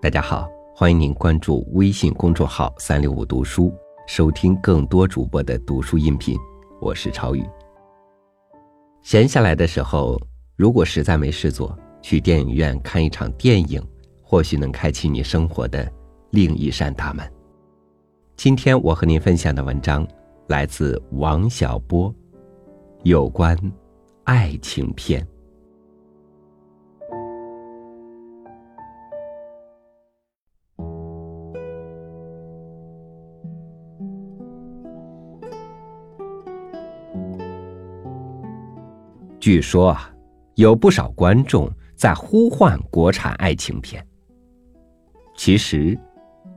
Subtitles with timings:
[0.00, 3.74] 大家好，欢迎您关注微信公众号“三六五读书”，
[4.06, 6.38] 收听更多主播的读书音频。
[6.80, 7.44] 我是超宇。
[9.02, 10.16] 闲下来的时候，
[10.54, 13.84] 如果实在没事做，去电影院看一场电影，
[14.22, 15.90] 或许能开启你生活的
[16.30, 17.28] 另一扇大门。
[18.36, 20.06] 今天我和您分享的文章
[20.46, 22.14] 来自王小波，
[23.02, 23.58] 有关
[24.22, 25.26] 爱情片。
[39.40, 40.10] 据说啊，
[40.56, 44.04] 有不少观众在呼唤国产爱情片。
[45.36, 45.96] 其实，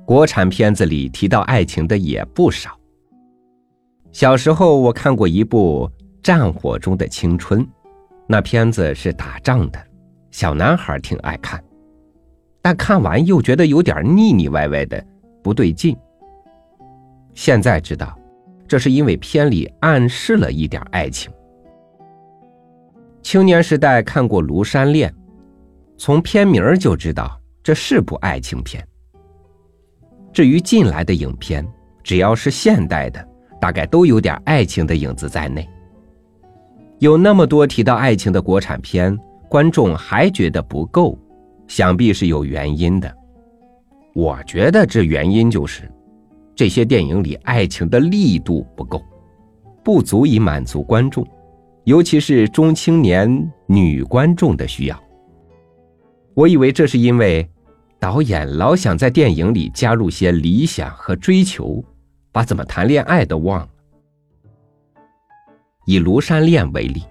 [0.05, 2.77] 国产片子里提到爱情的也不少。
[4.12, 5.89] 小时候我看过一部
[6.23, 7.63] 《战火中的青春》，
[8.27, 9.80] 那片子是打仗的，
[10.31, 11.63] 小男孩挺爱看，
[12.61, 15.06] 但看完又觉得有点腻腻歪歪的，
[15.44, 15.95] 不对劲。
[17.34, 18.17] 现在知道，
[18.67, 21.31] 这是因为片里暗示了一点爱情。
[23.22, 25.09] 青年时代看过《庐山恋》，
[25.97, 28.86] 从片名就知道这是部爱情片。
[30.33, 31.66] 至于近来的影片，
[32.03, 33.25] 只要是现代的，
[33.59, 35.67] 大概都有点爱情的影子在内。
[37.00, 39.17] 有那么多提到爱情的国产片，
[39.50, 41.17] 观众还觉得不够，
[41.67, 43.13] 想必是有原因的。
[44.13, 45.89] 我觉得这原因就是，
[46.56, 49.02] 这些电影里爱情的力度不够，
[49.83, 51.25] 不足以满足观众。
[51.92, 54.97] 尤其是中青年女观众的需要。
[56.34, 57.45] 我以为这是因为
[58.00, 61.84] 导演老想在电影里加入些理想和追求，
[62.31, 63.67] 把怎么谈恋爱都忘了。
[65.86, 67.03] 以《庐山恋》为例，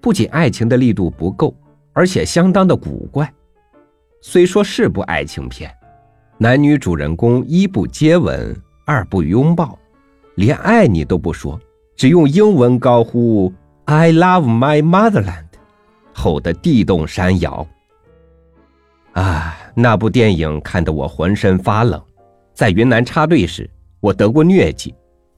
[0.00, 1.54] 不仅爱情的力度不够，
[1.92, 3.32] 而且相当的古怪。
[4.20, 5.72] 虽说是部爱情片，
[6.38, 8.52] 男女主人公一不接吻，
[8.84, 9.78] 二不拥抱，
[10.34, 11.56] 连爱你都不说，
[11.94, 13.52] 只用英文高呼。
[13.84, 15.48] I love my motherland，
[16.14, 17.66] 吼得地动山摇。
[19.12, 22.00] 啊，那部电影看得我浑身发冷。
[22.54, 23.68] 在云南插队时，
[24.00, 24.94] 我得过疟疾，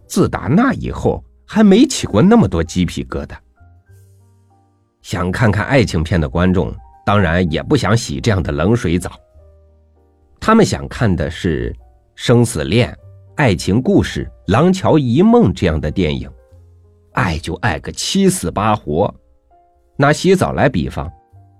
[0.06, 3.34] 自打那以后，还没起过那么多鸡皮疙瘩。
[5.00, 6.75] 想看看爱情片的观众，
[7.05, 9.12] 当然也不想洗这样的冷水澡。
[10.38, 11.75] 他们想看的是
[12.15, 12.97] 生死恋、
[13.37, 16.31] 爱情故事、廊桥遗梦这样的电影。
[17.14, 19.12] 爱就爱个七死八活，
[19.97, 21.10] 拿洗澡来比方，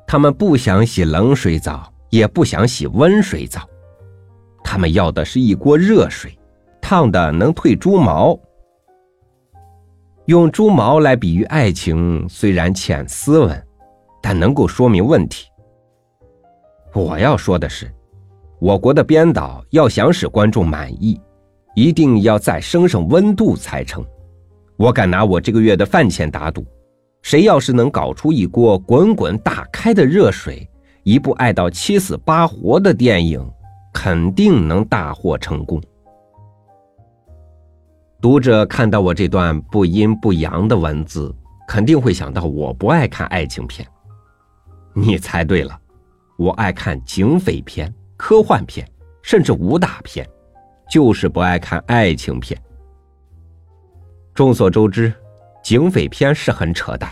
[0.07, 3.61] 他们不想洗冷水澡，也不想洗温水澡，
[4.63, 6.37] 他们要的是一锅热水，
[6.81, 8.39] 烫的能退猪毛。
[10.27, 13.67] 用猪毛来比喻爱情，虽然浅斯文，
[14.23, 15.47] 但能够说明问题。
[16.93, 17.93] 我要说的是，
[18.59, 21.21] 我国的编导要想使观众满意，
[21.77, 24.05] 一定要再升升温度才成。
[24.77, 26.65] 我敢拿我这个月的饭钱打赌，
[27.23, 30.69] 谁要是能搞出一锅滚滚大开的热水，
[31.05, 33.41] 一部爱到七死八活的电影，
[33.93, 35.81] 肯定能大获成功。
[38.21, 41.33] 读者看到我这段不阴不阳的文字，
[41.69, 43.87] 肯定会想到我不爱看爱情片。
[44.93, 45.79] 你猜对了，
[46.37, 48.89] 我爱看警匪片、科幻片，
[49.23, 50.29] 甚至武打片，
[50.91, 52.61] 就是不爱看爱情片。
[54.35, 55.13] 众所周知，
[55.63, 57.09] 警匪片是很扯淡。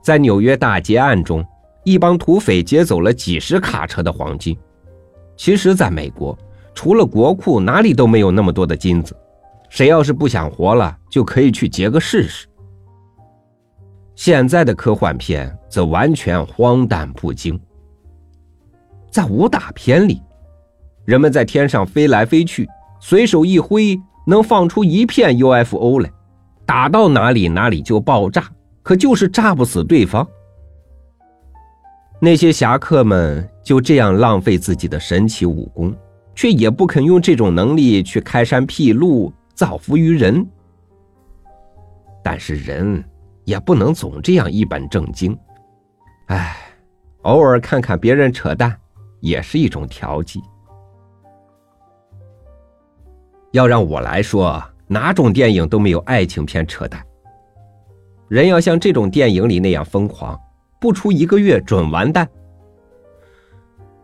[0.00, 1.44] 在纽约大劫案中，
[1.82, 4.56] 一帮土匪劫走了几十卡车的黄金。
[5.36, 6.38] 其实，在美国，
[6.72, 9.16] 除了国库，哪里都没有那么多的金子。
[9.70, 12.46] 谁要是不想活了，就可以去劫个试试。
[14.14, 17.58] 现在的科幻片则完全荒诞不经。
[19.10, 20.22] 在武打片里，
[21.04, 22.68] 人们在天上飞来飞去，
[23.00, 26.08] 随手一挥，能放出一片 UFO 来。
[26.64, 28.44] 打到哪里哪里就爆炸，
[28.82, 30.26] 可就是炸不死对方。
[32.20, 35.92] 那些侠客们就这样浪费自己的神奇武功，
[36.34, 40.46] 却也不肯用这种能力去开山辟路，造福于人。
[42.22, 43.02] 但是人
[43.44, 45.36] 也不能总这样一本正经，
[46.26, 46.56] 哎，
[47.22, 48.78] 偶尔看看别人扯淡，
[49.18, 50.40] 也是一种调剂。
[53.50, 54.62] 要让我来说。
[54.92, 57.02] 哪种电影都没有爱情片扯淡。
[58.28, 60.38] 人要像这种电影里那样疯狂，
[60.78, 62.28] 不出一个月准完蛋。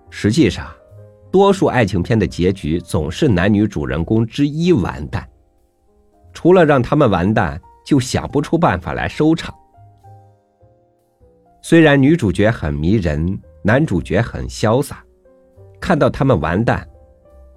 [0.08, 0.67] 实际上，
[1.31, 5.29] 多数爱情片的结局总是男女主人公之一完蛋，
[6.32, 9.55] 除了让他们完蛋，就想不出办法来收场。
[11.61, 15.05] 虽然女主角很迷人，男主角很潇洒，
[15.79, 16.88] 看到他们完蛋，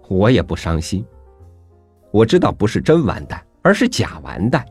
[0.09, 1.05] 我也不伤心。
[2.11, 4.65] 我知道不是真完蛋，而是假完蛋。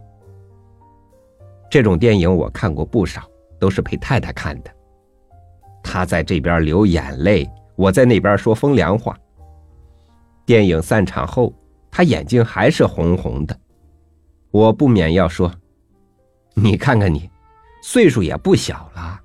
[1.70, 3.22] 这种电影我看过不少，
[3.58, 4.70] 都是陪太太看的。
[5.82, 9.16] 她在这边流眼泪，我在那边说风凉话。
[10.44, 11.52] 电影散场后，
[11.90, 13.58] 她眼睛还是红红的，
[14.50, 15.50] 我不免要说
[16.54, 17.30] ：“你看看你，
[17.82, 19.18] 岁数也不小了，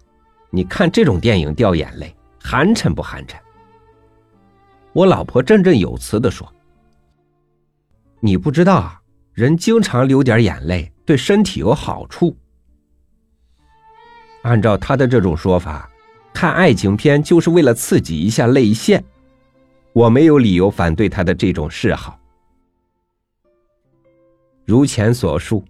[0.52, 3.36] 你看这种电影掉眼泪，寒碜不寒碜？”
[4.94, 6.50] 我老婆振振有词的说。
[8.20, 9.02] 你不知道啊，
[9.34, 12.36] 人经常流点眼泪对身体有好处。
[14.44, 15.90] 按照他的这种说法，
[16.34, 19.04] 看爱情片就是为了刺激一下泪腺。
[19.94, 22.20] 我没有理由反对他的这种嗜好。
[24.66, 25.64] 如前所述，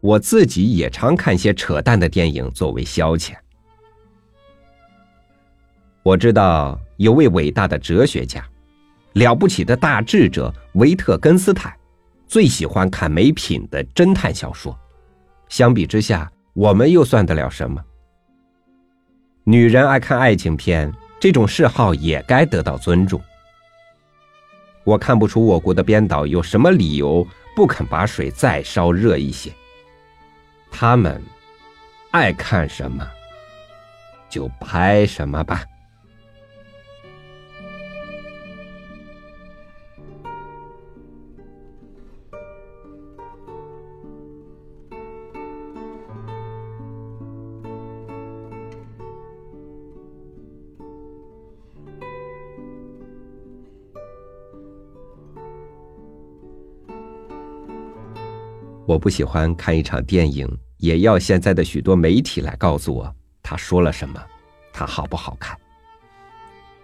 [0.00, 3.34] 我自己也常看些扯淡的电影作为消遣。
[6.02, 8.44] 我知道有位伟大的哲学家，
[9.12, 11.77] 了不起的大智者维特根斯坦。
[12.28, 14.78] 最喜欢看没品的侦探小说，
[15.48, 17.82] 相比之下，我们又算得了什么？
[19.44, 23.18] 女人爱看爱情片，这种嗜好也该得到尊重。
[24.84, 27.26] 我看不出我国的编导有什么理由
[27.56, 29.50] 不肯把水再烧热一些。
[30.70, 31.22] 他们
[32.10, 33.08] 爱看什么，
[34.28, 35.64] 就拍什么吧。
[58.88, 60.48] 我不喜欢看一场电影，
[60.78, 64.18] 也要现在的许多媒体来告诉我他说了什么，
[64.72, 65.54] 他好不好看。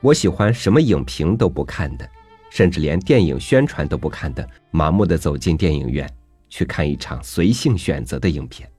[0.02, 2.06] 我喜欢什么影评都不看的，
[2.50, 6.06] 甚至连电影宣传都不看的，盲目的走进电影院
[6.50, 8.70] 去看一场随性选择的影片，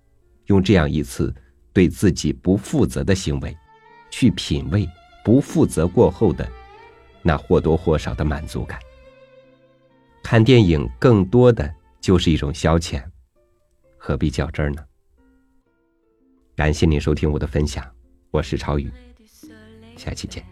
[0.46, 1.34] 用这样一次
[1.74, 3.58] 对自己不负责的行为，
[4.12, 4.88] 去品味
[5.24, 6.48] 不负责过后的
[7.24, 8.78] 那或多或少的满足感。
[10.22, 11.68] 看电影更多的
[12.00, 13.02] 就是一种消遣。
[14.08, 14.86] 何必较真儿呢？
[16.56, 17.84] 感谢您收听我的分享，
[18.30, 18.92] 我是超宇，
[19.98, 20.46] 下期见。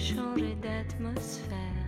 [0.00, 1.79] Changer d'atmosphère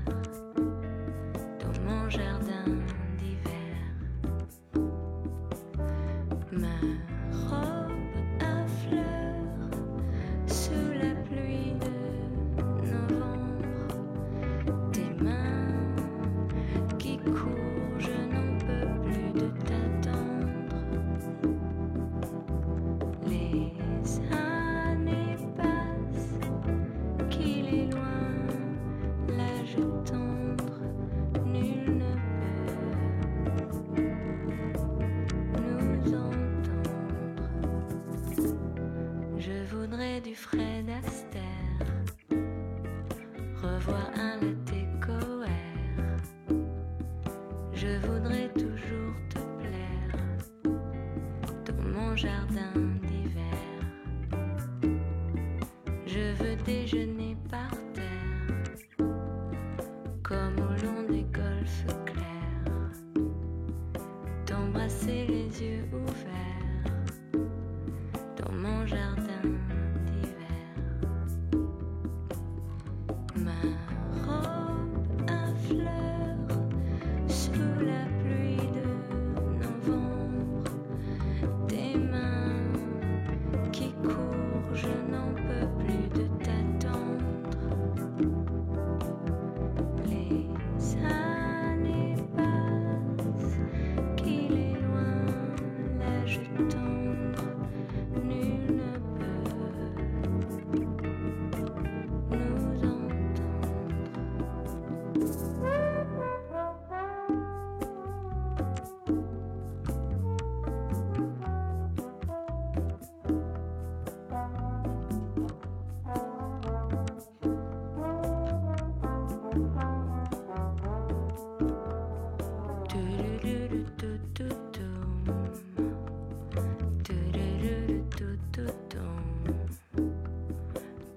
[52.23, 53.59] jardin d'hiver.
[56.07, 57.82] Je veux déjeuner par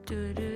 [0.05, 0.54] do do